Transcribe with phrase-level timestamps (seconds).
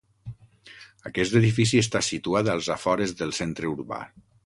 [1.09, 4.05] Aquest edifici està situat als afores del centre urbà.